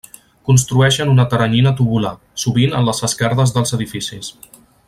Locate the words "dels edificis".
3.59-4.35